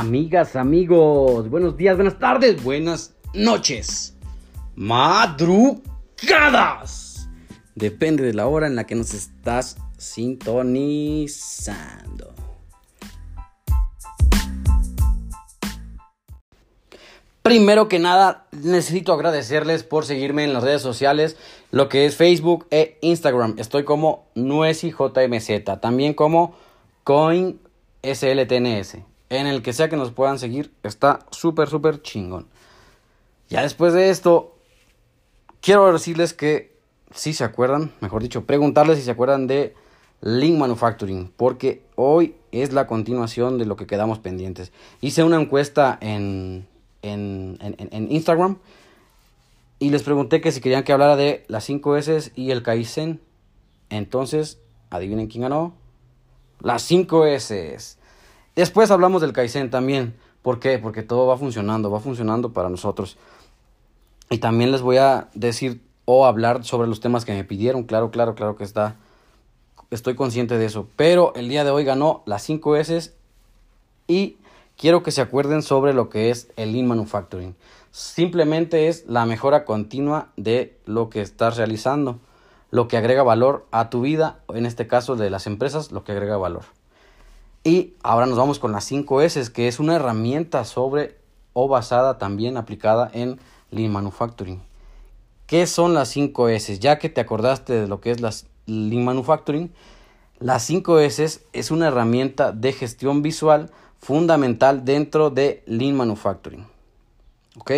[0.00, 4.16] Amigas, amigos, buenos días, buenas tardes, buenas noches,
[4.74, 7.28] madrugadas.
[7.74, 12.32] Depende de la hora en la que nos estás sintonizando.
[17.42, 21.36] Primero que nada, necesito agradecerles por seguirme en las redes sociales,
[21.72, 23.56] lo que es Facebook e Instagram.
[23.58, 26.54] Estoy como NueciJMZ, también como
[27.04, 32.46] CoinSLTNS en el que sea que nos puedan seguir, está súper, súper chingón.
[33.48, 34.56] Ya después de esto,
[35.60, 36.76] quiero decirles que
[37.14, 39.74] si se acuerdan, mejor dicho, preguntarles si se acuerdan de
[40.20, 44.72] Link Manufacturing, porque hoy es la continuación de lo que quedamos pendientes.
[45.00, 46.66] Hice una encuesta en,
[47.02, 48.58] en, en, Instagram
[49.78, 53.20] y les pregunté que si querían que hablara de las 5 S y el Kaizen.
[53.88, 55.74] Entonces, adivinen quién ganó.
[56.60, 57.96] Las 5 S.
[58.56, 60.14] Después hablamos del Kaizen también.
[60.42, 60.78] ¿Por qué?
[60.78, 63.16] Porque todo va funcionando, va funcionando para nosotros.
[64.30, 67.84] Y también les voy a decir o hablar sobre los temas que me pidieron.
[67.84, 68.96] Claro, claro, claro que está.
[69.90, 70.88] Estoy consciente de eso.
[70.96, 73.12] Pero el día de hoy ganó las 5 S
[74.06, 74.38] y
[74.76, 77.54] quiero que se acuerden sobre lo que es el Lean Manufacturing.
[77.90, 82.18] Simplemente es la mejora continua de lo que estás realizando,
[82.70, 86.12] lo que agrega valor a tu vida, en este caso de las empresas, lo que
[86.12, 86.64] agrega valor.
[87.62, 91.18] Y ahora nos vamos con las 5 S, que es una herramienta sobre
[91.52, 93.38] o basada también aplicada en
[93.70, 94.62] Lean Manufacturing.
[95.46, 96.78] ¿Qué son las 5 S?
[96.78, 99.70] Ya que te acordaste de lo que es las Lean Manufacturing,
[100.38, 106.66] las 5 S es una herramienta de gestión visual fundamental dentro de Lean Manufacturing.
[107.58, 107.72] ¿Ok?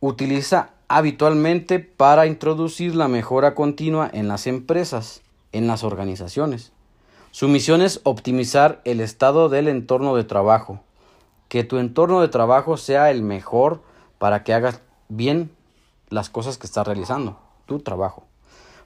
[0.00, 5.20] Utiliza habitualmente para introducir la mejora continua en las empresas,
[5.52, 6.72] en las organizaciones.
[7.34, 10.78] Su misión es optimizar el estado del entorno de trabajo,
[11.48, 13.82] que tu entorno de trabajo sea el mejor
[14.20, 15.50] para que hagas bien
[16.10, 17.36] las cosas que estás realizando,
[17.66, 18.22] tu trabajo.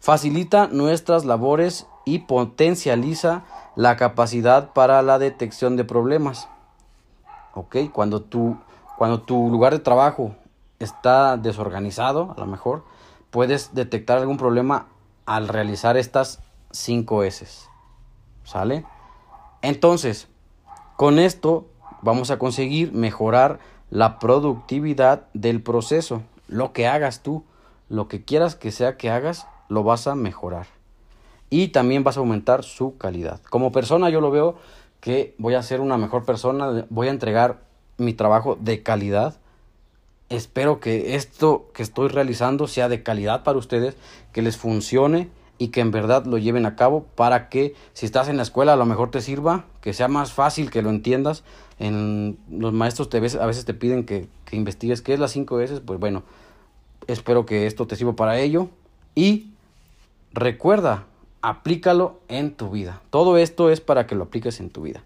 [0.01, 3.45] Facilita nuestras labores y potencializa
[3.77, 6.49] la capacidad para la detección de problemas.
[7.53, 7.77] ¿Ok?
[7.93, 8.57] Cuando tu,
[8.97, 10.35] cuando tu lugar de trabajo
[10.79, 12.83] está desorganizado, a lo mejor,
[13.31, 14.87] puedes detectar algún problema
[15.27, 17.69] al realizar estas 5 S.
[18.49, 18.87] ¿Sale?
[19.61, 20.27] Entonces,
[20.97, 21.67] con esto
[22.01, 23.59] vamos a conseguir mejorar
[23.91, 26.23] la productividad del proceso.
[26.49, 27.45] Lo que hagas tú,
[27.91, 30.67] lo que quieras que sea que hagas, lo vas a mejorar.
[31.51, 33.39] Y también vas a aumentar su calidad.
[33.51, 34.57] Como persona yo lo veo
[35.03, 37.59] que voy a ser una mejor persona, voy a entregar
[37.99, 39.37] mi trabajo de calidad.
[40.31, 43.95] Espero que esto que estoy realizando sea de calidad para ustedes,
[44.33, 48.29] que les funcione y que en verdad lo lleven a cabo para que si estás
[48.29, 51.43] en la escuela a lo mejor te sirva, que sea más fácil que lo entiendas.
[51.81, 55.61] En, los maestros te, a veces te piden que, que investigues qué es las 5
[55.61, 56.23] S, pues bueno,
[57.09, 58.69] espero que esto te sirva para ello
[59.17, 59.51] y
[60.33, 61.07] recuerda,
[61.43, 63.03] aplícalo en tu vida.
[63.11, 65.03] Todo esto es para que lo apliques en tu vida.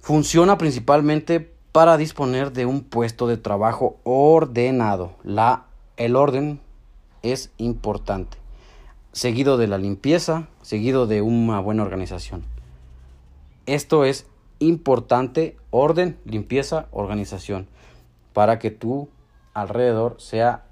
[0.00, 5.12] Funciona principalmente para disponer de un puesto de trabajo ordenado.
[5.22, 5.66] La,
[5.98, 6.60] el orden
[7.22, 8.39] es importante
[9.12, 12.44] seguido de la limpieza, seguido de una buena organización.
[13.66, 14.26] Esto es
[14.58, 17.66] importante, orden, limpieza, organización,
[18.32, 19.08] para que tu
[19.52, 20.64] alrededor sea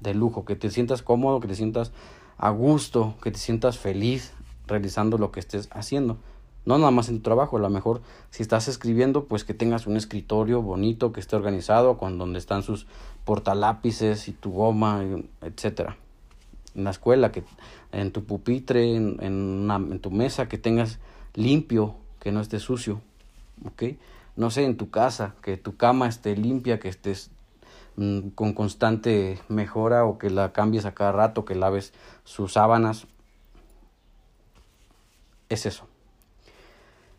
[0.00, 1.92] de lujo, que te sientas cómodo, que te sientas
[2.38, 4.32] a gusto, que te sientas feliz
[4.66, 6.16] realizando lo que estés haciendo.
[6.64, 8.00] No nada más en tu trabajo, a lo mejor
[8.30, 12.62] si estás escribiendo, pues que tengas un escritorio bonito, que esté organizado, con donde están
[12.62, 12.86] sus
[13.24, 15.04] portalápices y tu goma,
[15.42, 15.96] etcétera
[16.74, 17.44] en la escuela, que
[17.92, 20.98] en tu pupitre, en, en, tu mesa, que tengas
[21.34, 23.00] limpio, que no esté sucio,
[23.64, 23.84] ¿ok?
[24.36, 27.30] No sé, en tu casa, que tu cama esté limpia, que estés
[27.96, 31.92] mm, con constante mejora o que la cambies a cada rato, que laves
[32.24, 33.06] sus sábanas.
[35.48, 35.86] Es eso.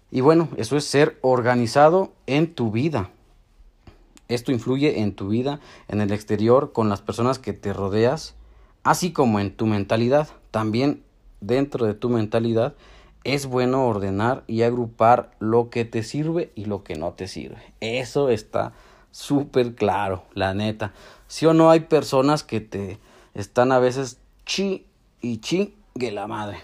[0.10, 3.10] Y bueno, eso es ser organizado en tu vida.
[4.28, 8.36] Esto influye en tu vida, en el exterior, con las personas que te rodeas,
[8.84, 10.28] así como en tu mentalidad.
[10.52, 11.04] También
[11.42, 12.76] dentro de tu mentalidad
[13.24, 17.74] es bueno ordenar y agrupar lo que te sirve y lo que no te sirve.
[17.80, 18.74] Eso está
[19.12, 20.94] súper claro, la neta.
[21.28, 23.00] Si o no hay personas que te
[23.34, 24.86] están a veces chi
[25.22, 26.58] y chi que la madre.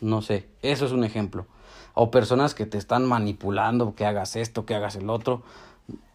[0.00, 1.46] No sé, eso es un ejemplo.
[1.94, 5.42] O personas que te están manipulando, que hagas esto, que hagas el otro.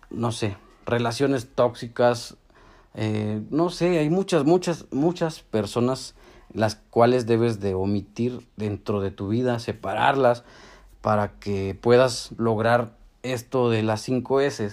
[0.09, 2.35] No sé, relaciones tóxicas.
[2.99, 6.15] Eh, no sé, hay muchas, muchas, muchas personas
[6.51, 10.43] las cuales debes de omitir dentro de tu vida, separarlas
[11.01, 14.71] para que puedas lograr esto de las 5 S.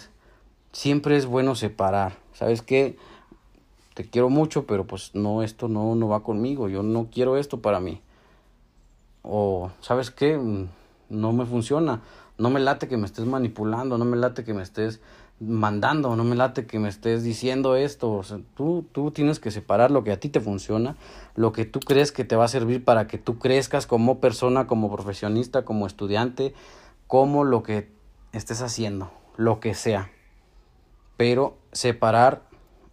[0.73, 2.17] Siempre es bueno separar.
[2.33, 2.97] ¿Sabes qué?
[3.93, 6.71] Te quiero mucho, pero pues no, esto no, no va conmigo.
[6.71, 8.01] Yo no quiero esto para mí.
[9.23, 10.39] O, ¿sabes qué?
[10.39, 10.69] Mm,
[11.11, 12.01] no me funciona.
[12.39, 15.01] No me late que me estés manipulando, no me late que me estés
[15.41, 18.13] mandando, no me late que me estés diciendo esto.
[18.13, 20.97] O sea, tú, tú tienes que separar lo que a ti te funciona,
[21.37, 24.67] lo que tú crees que te va a servir para que tú crezcas como persona,
[24.67, 26.55] como profesionista, como estudiante,
[27.07, 27.93] como lo que
[28.33, 30.11] estés haciendo, lo que sea.
[31.17, 32.43] Pero separar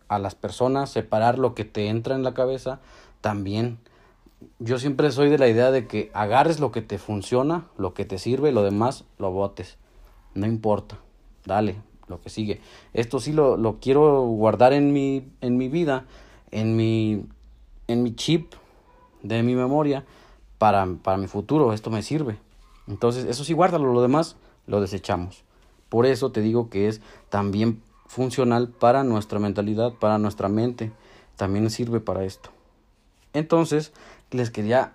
[0.08, 2.80] a las personas, separar lo que te entra en la cabeza,
[3.22, 3.80] también.
[4.60, 8.06] Yo siempre soy de la idea de que agarres lo que te funciona, lo que
[8.06, 9.78] te sirve, lo demás lo botes.
[10.34, 10.98] No importa.
[11.46, 11.78] Dale,
[12.08, 12.62] lo que sigue.
[12.94, 16.06] Esto sí lo, lo quiero guardar en mi, en mi vida,
[16.52, 17.26] en mi,
[17.88, 18.54] en mi chip
[19.24, 20.06] de mi memoria
[20.58, 21.74] para, para mi futuro.
[21.74, 22.38] Esto me sirve.
[22.88, 23.94] Entonces, eso sí, guárdalo.
[23.94, 25.44] Lo demás lo desechamos.
[25.90, 30.92] Por eso te digo que es también funcional para nuestra mentalidad, para nuestra mente.
[31.36, 32.50] También sirve para esto.
[33.34, 33.94] Entonces,
[34.32, 34.94] les quería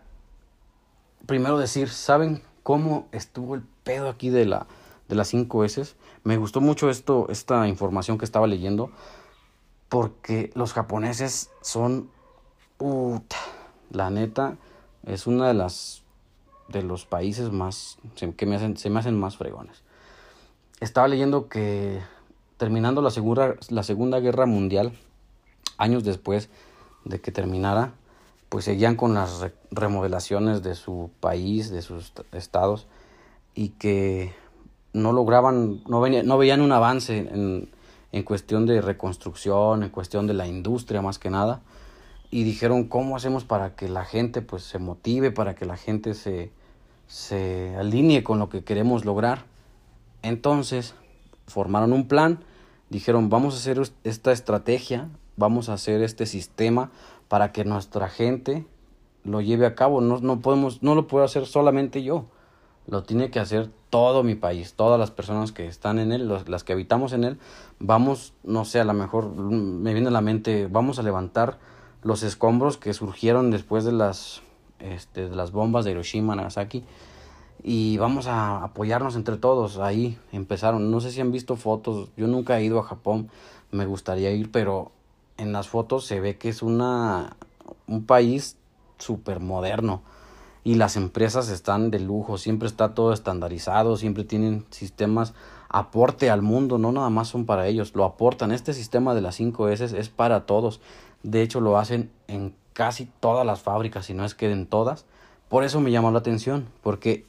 [1.27, 4.67] primero decir, ¿saben cómo estuvo el pedo aquí de la
[5.09, 5.95] de las 5 S.
[6.25, 8.91] Me gustó mucho esto, esta información que estaba leyendo,
[9.89, 12.11] porque los japoneses son,
[13.91, 14.57] la neta,
[15.05, 16.03] es una de las
[16.69, 17.97] de los países más
[18.37, 19.85] que me hacen, se me hacen más fregones.
[20.81, 22.01] Estaba leyendo que
[22.57, 23.11] terminando la
[23.69, 24.93] la segunda guerra mundial,
[25.79, 26.49] años después
[27.05, 27.93] de que terminara,
[28.49, 32.87] pues seguían con las remodelaciones de su país, de sus estados,
[33.55, 34.35] y que
[34.93, 37.71] no lograban, no, no veían un avance en,
[38.13, 41.61] en cuestión de reconstrucción, en cuestión de la industria más que nada.
[42.31, 46.15] Y dijeron, ¿cómo hacemos para que la gente pues se motive, para que la gente
[46.15, 46.51] se,
[47.07, 49.45] se alinee con lo que queremos lograr?
[50.23, 50.95] Entonces
[51.47, 52.41] formaron un plan,
[52.91, 56.91] dijeron, vamos a hacer esta estrategia, vamos a hacer este sistema
[57.29, 58.67] para que nuestra gente
[59.25, 60.01] lo lleve a cabo.
[60.01, 62.27] No, no, podemos, no lo puedo hacer solamente yo.
[62.87, 66.65] Lo tiene que hacer todo mi país, todas las personas que están en él, las
[66.65, 67.39] que habitamos en él,
[67.81, 71.59] vamos, no sé, a lo mejor me viene a la mente, vamos a levantar
[72.03, 74.43] los escombros que surgieron después de las,
[74.79, 76.85] este, de las bombas de Hiroshima, Nagasaki,
[77.63, 79.79] y vamos a apoyarnos entre todos.
[79.79, 83.31] Ahí empezaron, no sé si han visto fotos, yo nunca he ido a Japón,
[83.73, 84.93] me gustaría ir, pero
[85.39, 87.37] en las fotos se ve que es una,
[87.87, 88.57] un país
[88.99, 90.03] súper moderno
[90.65, 95.33] y las empresas están de lujo, siempre está todo estandarizado, siempre tienen sistemas
[95.69, 98.51] aporte al mundo, no nada más son para ellos, lo aportan.
[98.51, 100.81] Este sistema de las 5 S es para todos.
[101.23, 105.05] De hecho, lo hacen en casi todas las fábricas, si no es que en todas.
[105.49, 107.25] Por eso me llamó la atención, porque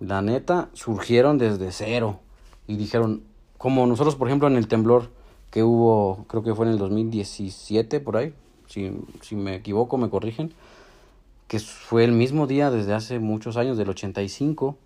[0.00, 2.20] la neta surgieron desde cero
[2.66, 3.22] y dijeron,
[3.56, 5.10] como nosotros, por ejemplo, en el temblor
[5.56, 8.34] que hubo, creo que fue en el 2017, por ahí,
[8.66, 10.52] si, si me equivoco, me corrigen
[11.48, 14.76] que fue el mismo día desde hace muchos años, del 85.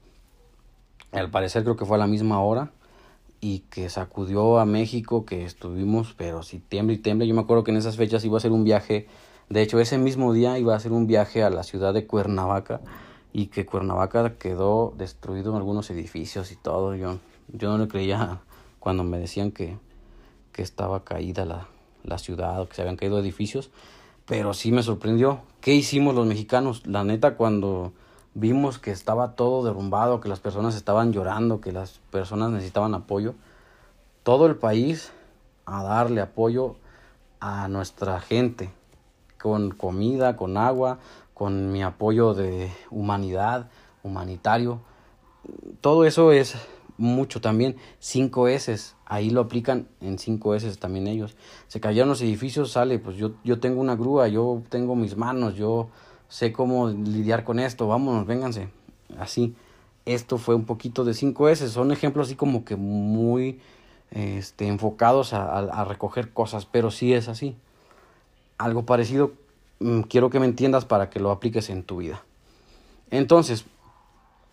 [1.11, 2.71] Al parecer creo que fue a la misma hora
[3.41, 7.27] y que sacudió a México, que estuvimos, pero si tiembla y tiembla.
[7.27, 9.09] Yo me acuerdo que en esas fechas iba a ser un viaje,
[9.49, 12.81] de hecho ese mismo día iba a ser un viaje a la ciudad de Cuernavaca
[13.33, 16.95] y que Cuernavaca quedó destruido en algunos edificios y todo.
[16.95, 18.41] Yo, yo no le creía
[18.79, 19.77] cuando me decían que,
[20.53, 21.69] que estaba caída la,
[22.05, 23.71] la ciudad que se habían caído edificios
[24.31, 25.41] pero sí me sorprendió.
[25.61, 26.87] ¿Qué hicimos los mexicanos?
[26.87, 27.93] La neta, cuando
[28.35, 33.35] vimos que estaba todo derrumbado, que las personas estaban llorando, que las personas necesitaban apoyo,
[34.23, 35.11] todo el país
[35.67, 36.77] a darle apoyo
[37.41, 38.71] a nuestra gente,
[39.43, 41.01] con comida, con agua,
[41.35, 43.67] con mi apoyo de humanidad,
[44.05, 44.79] humanitario.
[45.81, 46.55] Todo eso es
[47.01, 47.77] mucho también.
[47.99, 48.77] 5 S,
[49.07, 51.37] ahí lo aplican en 5 S también ellos.
[51.67, 55.57] Se cayeron los edificios, sale, pues yo, yo tengo una grúa, yo tengo mis manos,
[55.57, 55.89] yo
[56.29, 58.69] sé cómo lidiar con esto, vámonos, vénganse.
[59.19, 59.57] Así,
[60.05, 63.61] esto fue un poquito de 5 S, son ejemplos así como que muy
[64.11, 67.57] este, enfocados a, recoger cosas, pero sí es así.
[68.59, 69.33] Algo parecido
[69.81, 72.23] mm, quiero que me entiendas para que lo apliques en tu vida.
[73.11, 73.65] Entonces,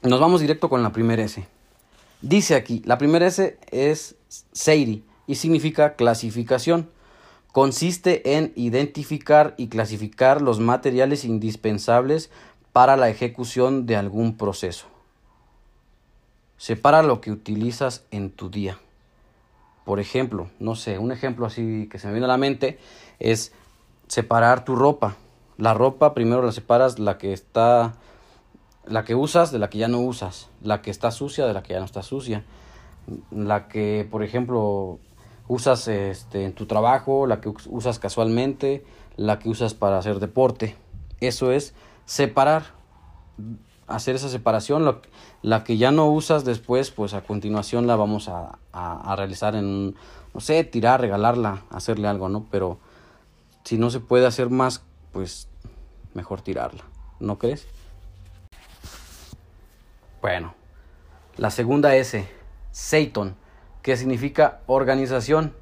[0.02, 1.48] nos vamos directo con la primera S.
[2.22, 4.16] Dice aquí, la primera S es
[4.52, 6.90] Seiri y significa clasificación.
[7.52, 12.30] Consiste en identificar y clasificar los materiales indispensables
[12.74, 14.88] para la ejecución de algún proceso.
[16.58, 18.80] Separa lo que utilizas en tu día.
[19.86, 22.80] Por ejemplo, no sé, un ejemplo así que se me viene a la mente
[23.20, 23.54] es
[24.08, 25.16] separar tu ropa.
[25.58, 27.96] La ropa primero la separas la que está
[28.90, 31.64] la que usas de la que ya no usas, la que está sucia de la
[31.64, 32.44] que ya no está sucia,
[33.32, 35.00] la que, por ejemplo,
[35.48, 40.76] usas este, en tu trabajo, la que usas casualmente, la que usas para hacer deporte.
[41.20, 41.74] Eso es
[42.06, 42.64] separar,
[43.88, 45.00] hacer esa separación.
[45.42, 49.96] la que ya no usas después, pues a continuación la vamos a, a, realizar en,
[50.34, 52.46] no sé, tirar, regalarla, hacerle algo, ¿no?
[52.52, 52.80] Pero
[53.64, 55.48] si no se puede hacer más, pues
[56.14, 56.84] mejor tirarla,
[57.20, 57.68] ¿no crees?
[60.22, 60.56] Bueno,
[61.36, 62.28] la segunda S,
[62.72, 63.36] Seiton,
[63.84, 65.54] que significa organización.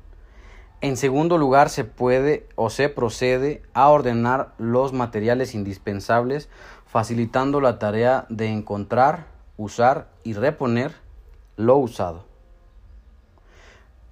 [0.80, 6.50] En segundo lugar, se puede o se procede a ordenar los materiales indispensables,
[6.86, 10.94] facilitando la tarea de encontrar, usar y reponer
[11.58, 12.26] lo usado.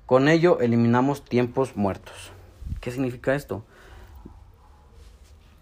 [0.05, 2.31] Con ello eliminamos tiempos muertos.
[2.81, 3.63] ¿Qué significa esto?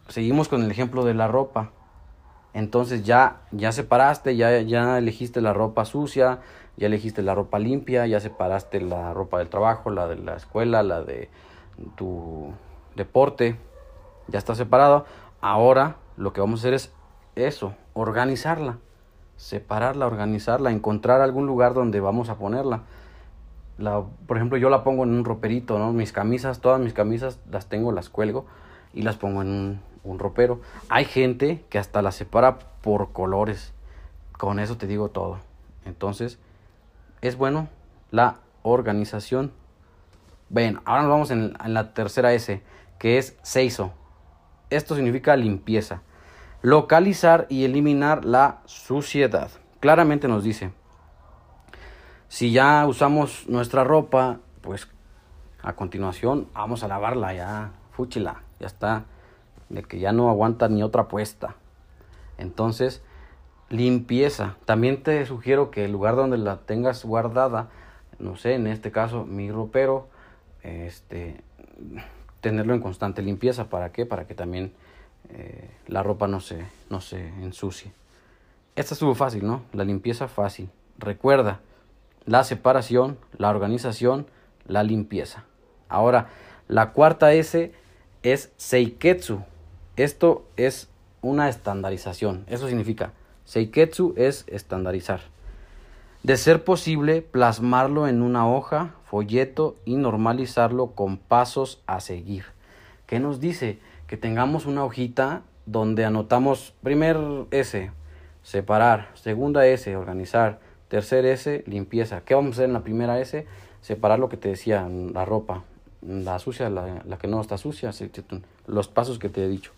[0.07, 1.71] Seguimos con el ejemplo de la ropa.
[2.53, 6.39] Entonces ya, ya separaste, ya, ya elegiste la ropa sucia,
[6.77, 10.84] ya elegiste la ropa limpia, ya separaste la ropa del trabajo, la de la escuela,
[10.84, 11.29] la de
[11.96, 12.51] tu
[12.96, 13.55] deporte,
[14.27, 15.05] ya está separado.
[15.39, 16.91] Ahora lo que vamos a hacer es
[17.36, 18.77] eso, organizarla,
[19.38, 22.81] separarla, organizarla, encontrar algún lugar donde vamos a ponerla.
[23.77, 25.93] La, por ejemplo, yo la pongo en un roperito, ¿no?
[25.93, 28.46] Mis camisas, todas mis camisas las tengo, las cuelgo
[28.93, 30.62] y las pongo en un, un ropero.
[30.89, 33.74] Hay gente que hasta la separa por colores.
[34.34, 35.39] Con eso te digo todo.
[35.86, 36.39] Entonces,
[37.22, 37.67] es bueno
[38.10, 39.51] la organización.
[40.50, 42.62] Ven, ahora nos vamos en, la tercera S,
[43.00, 43.93] que es seiso.
[44.70, 46.01] Esto significa limpieza.
[46.62, 49.50] Localizar y eliminar la suciedad.
[49.79, 50.72] Claramente nos dice,
[52.27, 54.88] si ya usamos nuestra ropa, pues
[55.63, 59.05] a continuación vamos a lavarla ya, fúchila, ya está
[59.71, 61.55] de que ya no aguanta ni otra puesta.
[62.37, 63.01] Entonces,
[63.69, 64.57] limpieza.
[64.65, 67.69] También te sugiero que el lugar donde la tengas guardada,
[68.19, 70.09] no sé, en este caso mi ropero,
[70.63, 71.41] este,
[72.41, 73.69] tenerlo en constante limpieza.
[73.69, 74.05] ¿Para qué?
[74.05, 74.73] Para que también
[75.29, 77.91] eh, la ropa no se, no se ensucie.
[78.75, 79.63] Esta estuvo fácil, ¿no?
[79.73, 80.69] La limpieza fácil.
[80.97, 81.61] Recuerda,
[82.25, 84.27] la separación, la organización,
[84.67, 85.45] la limpieza.
[85.89, 86.29] Ahora,
[86.67, 87.73] la cuarta S
[88.23, 89.43] es Seiketsu.
[90.01, 90.89] Esto es
[91.22, 92.43] una estandarización.
[92.48, 93.13] Eso significa,
[93.46, 95.22] Seiketsu es estandarizar.
[96.24, 102.46] De ser posible, plasmarlo en una hoja, folleto y normalizarlo con pasos a seguir.
[103.05, 103.77] ¿Qué nos dice?
[104.08, 107.20] Que tengamos una hojita donde anotamos primer
[107.51, 107.91] S,
[108.41, 112.22] separar, segunda S, organizar, tercer S, limpieza.
[112.22, 113.46] ¿Qué vamos a hacer en la primera S?
[113.81, 115.63] Separar lo que te decía, la ropa,
[116.01, 117.91] la sucia, la, la que no está sucia,
[118.65, 119.74] los pasos que te he dicho.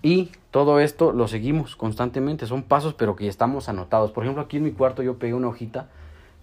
[0.00, 4.12] Y todo esto lo seguimos constantemente, son pasos pero que estamos anotados.
[4.12, 5.88] Por ejemplo, aquí en mi cuarto yo pegué una hojita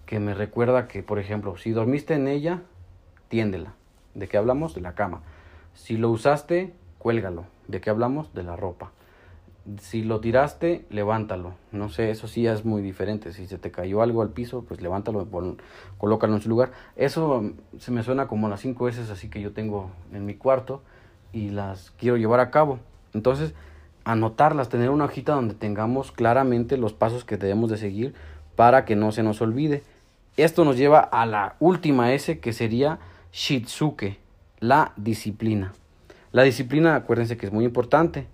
[0.04, 2.62] que me recuerda que, por ejemplo, si dormiste en ella,
[3.28, 3.74] tiéndela.
[4.14, 4.74] ¿De qué hablamos?
[4.74, 5.22] De la cama.
[5.74, 7.46] Si lo usaste, cuélgalo.
[7.66, 8.32] ¿De qué hablamos?
[8.34, 8.92] De la ropa.
[9.80, 11.54] Si lo tiraste, levántalo.
[11.72, 13.32] No sé, eso sí es muy diferente.
[13.32, 15.26] Si se te cayó algo al piso, pues levántalo,
[15.98, 16.70] colócalo en su lugar.
[16.94, 17.42] Eso
[17.78, 20.82] se me suena como las cinco veces así que yo tengo en mi cuarto
[21.32, 22.78] y las quiero llevar a cabo.
[23.16, 23.54] Entonces,
[24.04, 28.14] anotarlas, tener una hojita donde tengamos claramente los pasos que debemos de seguir
[28.54, 29.82] para que no se nos olvide.
[30.36, 32.98] Esto nos lleva a la última S que sería
[33.32, 34.18] Shitsuke,
[34.60, 35.72] la disciplina.
[36.30, 38.26] La disciplina, acuérdense que es muy importante.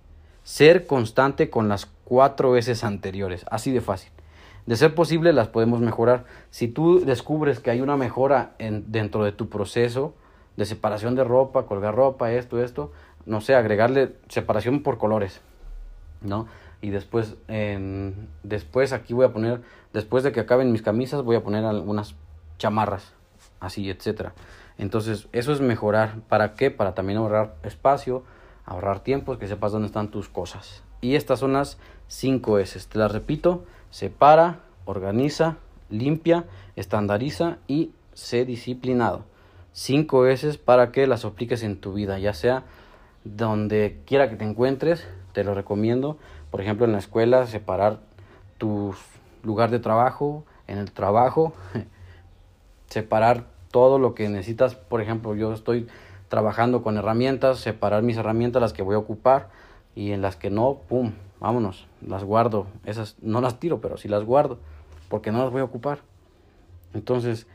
[0.43, 4.11] Ser constante con las cuatro S anteriores, así de fácil.
[4.65, 6.25] De ser posible, las podemos mejorar.
[6.49, 10.13] Si tú descubres que hay una mejora en, dentro de tu proceso
[10.57, 12.91] de separación de ropa, colgar ropa, esto, esto,
[13.25, 15.41] no sé, agregarle separación por colores,
[16.21, 16.47] ¿no?
[16.81, 17.35] Y después,
[18.43, 19.61] después aquí voy a poner,
[19.93, 22.15] después de que acaben mis camisas, voy a poner algunas
[22.57, 23.13] chamarras,
[23.59, 24.33] así, etcétera.
[24.77, 26.19] Entonces, eso es mejorar.
[26.27, 26.71] ¿Para qué?
[26.71, 28.23] Para también ahorrar espacio,
[28.65, 30.83] ahorrar tiempo, que sepas dónde están tus cosas.
[30.99, 31.77] Y estas son las
[32.07, 32.79] 5 S.
[32.89, 35.57] Te las repito, separa, organiza,
[35.89, 39.25] limpia, estandariza y sé disciplinado.
[39.71, 42.63] Cinco S para que las apliques en tu vida, ya sea
[43.23, 46.17] donde quiera que te encuentres, te lo recomiendo.
[46.51, 47.99] Por ejemplo, en la escuela, separar
[48.57, 48.93] tu
[49.43, 51.53] lugar de trabajo, en el trabajo,
[52.87, 54.75] separar todo lo que necesitas.
[54.75, 55.87] Por ejemplo, yo estoy
[56.29, 59.49] trabajando con herramientas, separar mis herramientas, las que voy a ocupar
[59.95, 62.67] y en las que no, pum, vámonos, las guardo.
[62.85, 64.59] Esas no las tiro, pero sí las guardo,
[65.09, 65.99] porque no las voy a ocupar.
[66.93, 67.47] Entonces,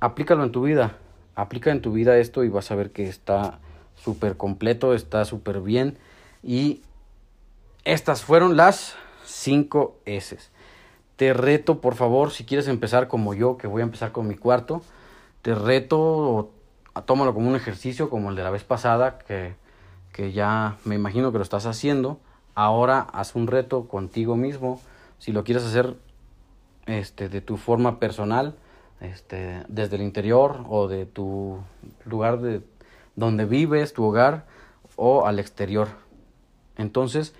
[0.00, 0.96] aplícalo en tu vida,
[1.34, 3.60] aplica en tu vida esto y vas a ver que está
[3.96, 5.98] súper completo, está súper bien.
[6.42, 6.82] Y
[7.84, 10.38] estas fueron las 5 S.
[11.16, 14.34] Te reto, por favor, si quieres empezar como yo, que voy a empezar con mi
[14.34, 14.82] cuarto,
[15.42, 16.50] te reto,
[17.06, 19.54] tómalo como un ejercicio, como el de la vez pasada, que,
[20.12, 22.20] que ya me imagino que lo estás haciendo.
[22.54, 24.80] Ahora haz un reto contigo mismo.
[25.18, 25.94] Si lo quieres hacer
[26.86, 28.54] este, de tu forma personal,
[29.00, 31.58] este, desde el interior o de tu
[32.04, 32.62] lugar de
[33.16, 34.44] donde vives, tu hogar
[34.94, 35.88] o al exterior.
[36.76, 37.34] Entonces,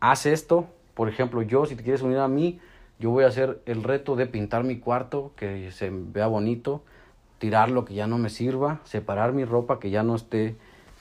[0.00, 0.66] haz esto.
[0.94, 2.60] Por ejemplo, yo, si te quieres unir a mí,
[2.98, 6.82] yo voy a hacer el reto de pintar mi cuarto, que se vea bonito,
[7.38, 10.54] tirar lo que ya no me sirva, separar mi ropa que ya no esté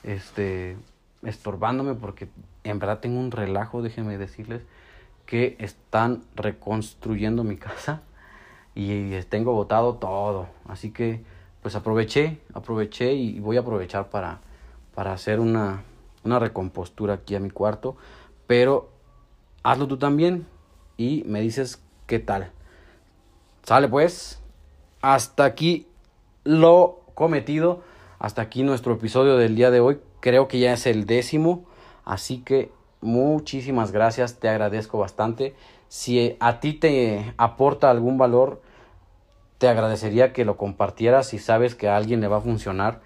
[0.03, 0.77] este,
[1.23, 2.29] estorbándome, porque
[2.63, 4.63] en verdad tengo un relajo, déjenme decirles,
[5.25, 8.01] que están reconstruyendo mi casa
[8.73, 10.47] y tengo botado todo.
[10.67, 11.21] Así que
[11.61, 14.41] pues aproveché, aproveché y voy a aprovechar para,
[14.95, 15.83] para hacer una,
[16.23, 17.95] una recompostura aquí a mi cuarto.
[18.47, 18.89] Pero
[19.63, 20.47] hazlo tú también
[20.97, 22.51] y me dices qué tal.
[23.63, 24.39] Sale pues.
[25.01, 25.87] Hasta aquí
[26.43, 27.81] lo cometido.
[28.19, 29.99] Hasta aquí nuestro episodio del día de hoy.
[30.19, 31.65] Creo que ya es el décimo.
[32.05, 34.39] Así que muchísimas gracias.
[34.39, 35.55] Te agradezco bastante.
[35.87, 38.61] Si a ti te aporta algún valor,
[39.61, 42.99] te agradecería que lo compartieras si sabes que a alguien le va a funcionar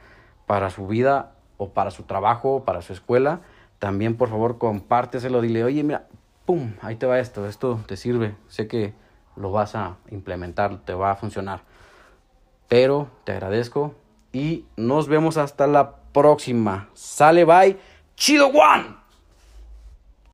[0.45, 3.41] para su vida o para su trabajo o para su escuela.
[3.77, 6.07] También por favor compárteselo, dile, oye, mira,
[6.45, 6.71] ¡pum!
[6.81, 8.93] Ahí te va esto, esto te sirve, sé que
[9.35, 11.63] lo vas a implementar, te va a funcionar.
[12.69, 13.93] Pero te agradezco
[14.31, 16.87] y nos vemos hasta la próxima.
[16.93, 17.77] Sale, bye.
[18.15, 19.04] Chido One.